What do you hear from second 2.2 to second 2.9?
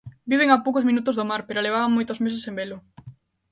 meses sen velo.